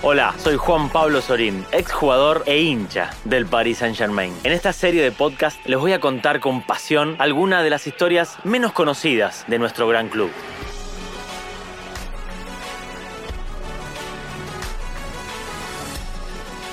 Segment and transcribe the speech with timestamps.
[0.00, 4.32] Hola, soy Juan Pablo Sorín, exjugador e hincha del Paris Saint-Germain.
[4.44, 8.38] En esta serie de podcast les voy a contar con pasión algunas de las historias
[8.44, 10.30] menos conocidas de nuestro gran club.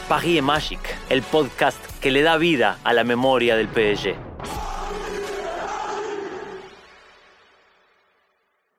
[0.07, 4.16] Paris Magique, el podcast que le da vida a la memoria del PSG.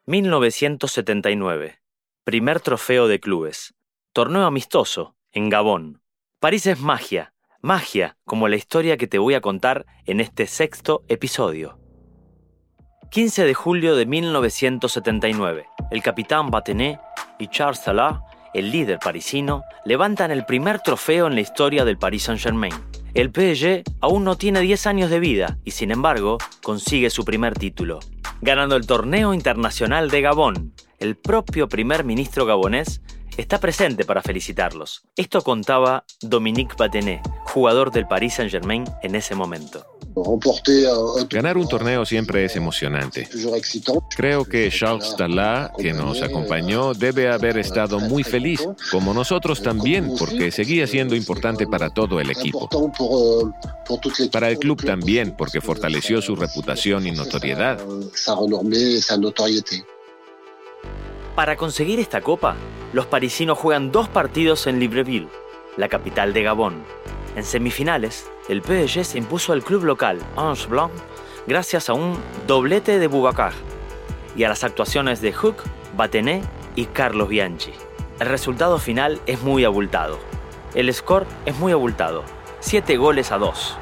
[0.07, 1.81] 1979.
[2.23, 3.76] Primer trofeo de clubes.
[4.17, 6.01] Torneo amistoso, en Gabón.
[6.41, 11.05] París es magia, magia como la historia que te voy a contar en este sexto
[11.09, 11.79] episodio.
[13.11, 15.67] 15 de julio de 1979.
[15.91, 16.99] El capitán Batenet
[17.39, 18.23] y Charles Salah,
[18.55, 22.73] el líder parisino, levantan el primer trofeo en la historia del Paris Saint-Germain.
[23.13, 27.53] El PSG aún no tiene 10 años de vida y sin embargo consigue su primer
[27.53, 28.01] título,
[28.41, 30.73] ganando el torneo internacional de Gabón.
[31.01, 33.03] El propio primer ministro gabonés
[33.37, 35.03] está presente para felicitarlos.
[35.17, 39.87] Esto contaba Dominique Batenet, jugador del Paris Saint-Germain en ese momento.
[41.29, 43.29] Ganar un torneo siempre es emocionante.
[44.17, 50.15] Creo que Charles Tala, que nos acompañó, debe haber estado muy feliz, como nosotros también,
[50.19, 52.67] porque seguía siendo importante para todo el equipo.
[54.33, 57.79] Para el club también, porque fortaleció su reputación y notoriedad.
[61.35, 62.57] Para conseguir esta copa,
[62.97, 65.29] los parisinos juegan dos partidos en Libreville,
[65.77, 66.83] la capital de Gabón.
[67.37, 70.93] En semifinales, el PSG se impuso al club local, Ange Blanc,
[71.47, 72.17] gracias a un
[72.47, 73.53] doblete de Boubacar
[74.35, 75.57] y a las actuaciones de Hook,
[75.95, 76.43] Batenet
[76.75, 77.73] y Carlos Bianchi.
[78.19, 80.19] El resultado final es muy abultado.
[80.75, 82.25] El score es muy abultado,
[82.61, 83.77] 7 goles a 2.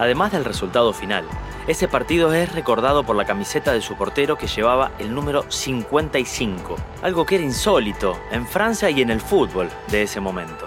[0.00, 1.24] Además del resultado final,
[1.70, 6.74] ese partido es recordado por la camiseta de su portero que llevaba el número 55,
[7.00, 10.64] algo que era insólito en Francia y en el fútbol de ese momento.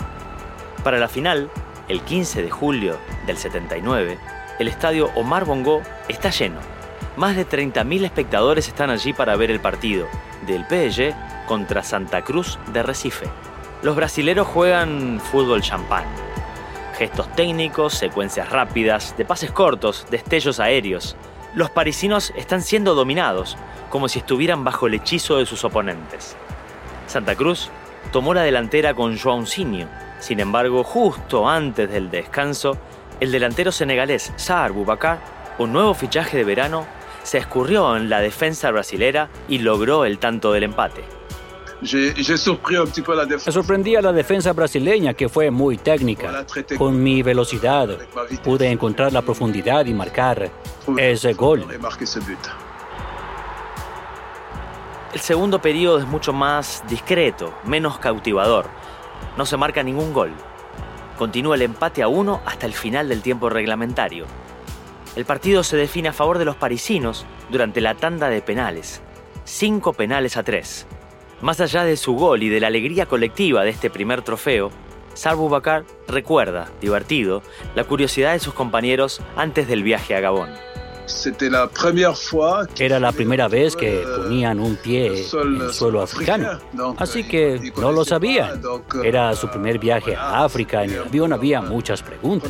[0.82, 1.52] Para la final,
[1.90, 2.98] el 15 de julio
[3.28, 4.18] del 79,
[4.60, 6.62] el estadio Omar Bongo está lleno.
[7.18, 10.08] Más de 30.000 espectadores están allí para ver el partido
[10.48, 11.14] del PSG
[11.48, 13.26] contra Santa Cruz de Recife.
[13.82, 16.06] Los brasileros juegan fútbol champán
[16.94, 21.16] gestos técnicos, secuencias rápidas, de pases cortos, destellos aéreos.
[21.56, 23.58] Los parisinos están siendo dominados,
[23.90, 26.36] como si estuvieran bajo el hechizo de sus oponentes.
[27.08, 27.70] Santa Cruz
[28.12, 29.88] tomó la delantera con Joãozinho.
[30.20, 32.78] Sin embargo, justo antes del descanso,
[33.20, 35.20] el delantero senegalés Saar Boubacar,
[35.58, 36.86] un nuevo fichaje de verano,
[37.24, 41.04] se escurrió en la defensa brasilera y logró el tanto del empate.
[41.84, 46.46] Me sorprendí a la defensa brasileña que fue muy técnica.
[46.78, 47.90] Con mi velocidad
[48.44, 50.50] pude encontrar la profundidad y marcar
[50.98, 51.66] ese gol.
[55.14, 58.66] El segundo periodo es mucho más discreto, menos cautivador.
[59.38, 60.32] No se marca ningún gol.
[61.18, 64.26] Continúa el empate a uno hasta el final del tiempo reglamentario.
[65.16, 69.02] El partido se define a favor de los parisinos durante la tanda de penales.
[69.46, 70.88] Cinco penales a tres.
[71.44, 74.72] Más allá de su gol y de la alegría colectiva de este primer trofeo,
[75.14, 77.44] Sarbu Bakar recuerda, divertido,
[77.76, 80.52] la curiosidad de sus compañeros antes del viaje a Gabón.
[82.80, 86.60] Era la primera vez que ponían un pie en suelo africano,
[86.98, 88.62] así que no lo sabían.
[89.04, 92.50] Era su primer viaje a África, en el avión había muchas preguntas.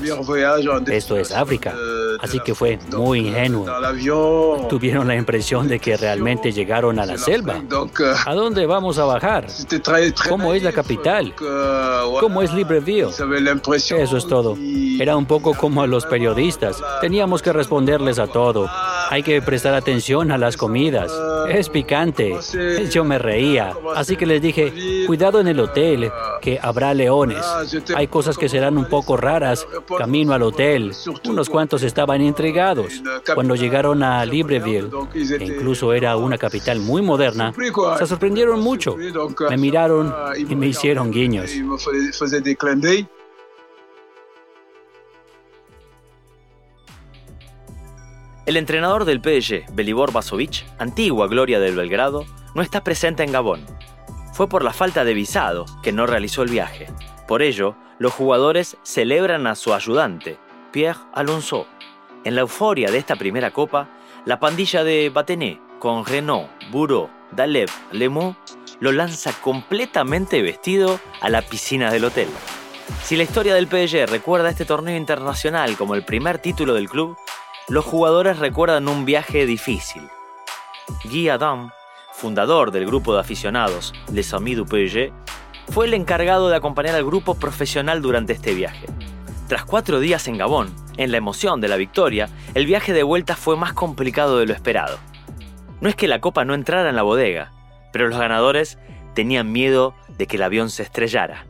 [0.87, 1.73] Esto es África,
[2.19, 3.65] así que fue muy ingenuo.
[4.69, 7.61] Tuvieron la impresión de que realmente llegaron a la selva.
[8.25, 9.47] ¿A dónde vamos a bajar?
[10.29, 11.33] ¿Cómo es la capital?
[12.19, 13.09] ¿Cómo es Libreville?
[13.09, 14.57] Eso es todo.
[14.99, 16.81] Era un poco como a los periodistas.
[17.01, 18.69] Teníamos que responderles a todos.
[19.09, 21.11] Hay que prestar atención a las comidas.
[21.49, 22.35] Es picante.
[22.91, 23.73] Yo me reía.
[23.95, 26.11] Así que les dije, cuidado en el hotel,
[26.41, 27.43] que habrá leones.
[27.95, 29.67] Hay cosas que serán un poco raras.
[29.97, 30.93] Camino al hotel.
[31.27, 33.01] Unos cuantos estaban intrigados.
[33.33, 37.53] Cuando llegaron a Libreville, que incluso era una capital muy moderna,
[37.97, 38.95] se sorprendieron mucho.
[39.49, 41.51] Me miraron y me hicieron guiños.
[48.45, 53.65] El entrenador del PSG, Belibor Basovic, antigua gloria del Belgrado, no está presente en Gabón.
[54.33, 56.87] Fue por la falta de visado que no realizó el viaje.
[57.25, 60.37] Por ello, los jugadores celebran a su ayudante,
[60.73, 61.67] Pierre Alonso.
[62.25, 63.87] En la euforia de esta primera copa,
[64.25, 68.35] la pandilla de Batenet, con Renault, Bourreau, Daleb, Lemou,
[68.81, 72.27] lo lanza completamente vestido a la piscina del hotel.
[73.03, 77.15] Si la historia del PSG recuerda este torneo internacional como el primer título del club,
[77.69, 80.03] los jugadores recuerdan un viaje difícil.
[81.05, 81.71] Guy Adam,
[82.11, 85.13] fundador del grupo de aficionados Les Amis du PSG,
[85.69, 88.87] fue el encargado de acompañar al grupo profesional durante este viaje.
[89.47, 93.35] Tras cuatro días en Gabón, en la emoción de la victoria, el viaje de vuelta
[93.35, 94.97] fue más complicado de lo esperado.
[95.79, 97.51] No es que la copa no entrara en la bodega,
[97.93, 98.77] pero los ganadores
[99.13, 101.45] tenían miedo de que el avión se estrellara.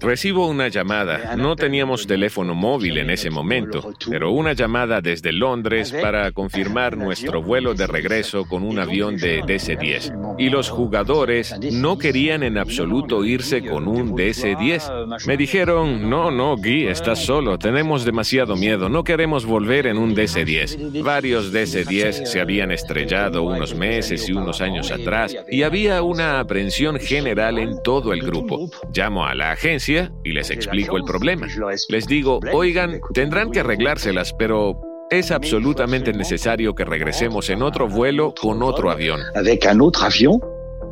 [0.00, 1.36] Recibo una llamada.
[1.36, 7.42] No teníamos teléfono móvil en ese momento, pero una llamada desde Londres para confirmar nuestro
[7.42, 10.36] vuelo de regreso con un avión de DC-10.
[10.38, 15.26] Y los jugadores no querían en absoluto irse con un DC-10.
[15.26, 20.14] Me dijeron, no, no, Guy, estás solo, tenemos demasiado miedo, no queremos volver en un
[20.14, 21.02] DC-10.
[21.02, 26.85] Varios DC-10 se habían estrellado unos meses y unos años atrás y había una aprensión
[26.94, 28.70] general en todo el grupo.
[28.92, 31.48] Llamo a la agencia y les explico el problema.
[31.88, 34.80] Les digo, oigan, tendrán que arreglárselas, pero
[35.10, 39.20] es absolutamente necesario que regresemos en otro vuelo con otro avión.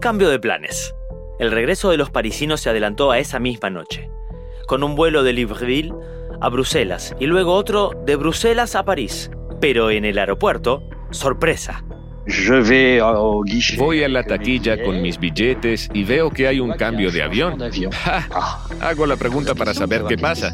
[0.01, 0.95] Cambio de planes.
[1.39, 4.09] El regreso de los parisinos se adelantó a esa misma noche,
[4.67, 5.93] con un vuelo de Libreville
[6.41, 9.31] a Bruselas y luego otro de Bruselas a París.
[9.61, 11.84] Pero en el aeropuerto, sorpresa,
[13.77, 17.59] Voy a la taquilla con mis billetes y veo que hay un cambio de avión.
[18.81, 20.51] Hago la pregunta para saber qué pasa.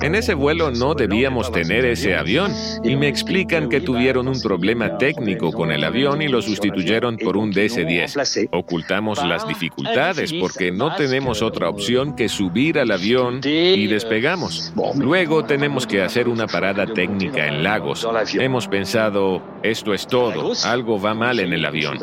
[0.00, 2.52] En ese vuelo no debíamos tener ese avión.
[2.84, 7.36] y me explican que tuvieron un problema técnico con el avión y lo sustituyeron por
[7.36, 8.48] un DC-10.
[8.52, 14.72] Ocultamos las dificultades porque no tenemos otra opción que subir al avión y despegamos.
[14.96, 18.06] Luego tenemos que hacer una parada técnica en Lagos.
[18.34, 21.98] Hemos pensado, esto es todo, algo va mal en el avión.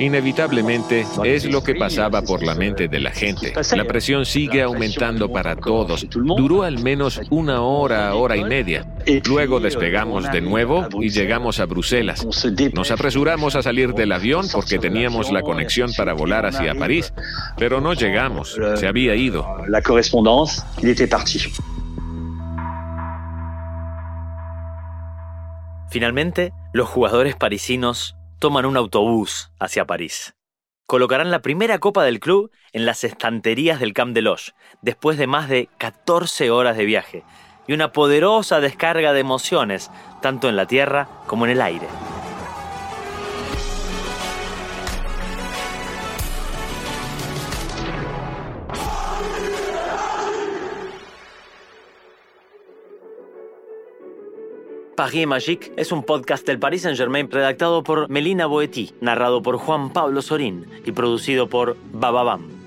[0.00, 3.52] Inevitablemente es lo que pasaba por la mente de la gente.
[3.76, 6.06] La presión sigue aumentando para todos.
[6.10, 8.86] Duró al menos una hora, hora y media.
[9.28, 12.26] Luego despegamos de nuevo y llegamos a Bruselas.
[12.72, 17.12] Nos apresuramos a salir del avión porque teníamos la conexión para volar hacia París,
[17.58, 18.58] pero no llegamos.
[18.76, 19.46] Se había ido.
[19.68, 20.64] La correspondencia,
[25.90, 30.34] Finalmente, los jugadores parisinos toman un autobús hacia París.
[30.86, 34.52] Colocarán la primera copa del club en las estanterías del Camp de Loge,
[34.82, 37.24] después de más de 14 horas de viaje
[37.66, 39.90] y una poderosa descarga de emociones,
[40.22, 41.86] tanto en la tierra como en el aire.
[55.00, 59.94] Paris Magique es un podcast del Paris Saint-Germain redactado por Melina Boetti, narrado por Juan
[59.94, 62.59] Pablo Sorín y producido por Bababam.